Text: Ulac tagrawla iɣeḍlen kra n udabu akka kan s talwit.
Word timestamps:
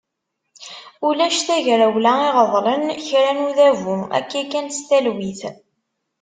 Ulac 1.07 1.37
tagrawla 1.47 2.13
iɣeḍlen 2.29 2.83
kra 3.07 3.31
n 3.37 3.43
udabu 3.47 3.95
akka 4.17 4.41
kan 4.51 4.67
s 4.77 4.79
talwit. 4.87 5.41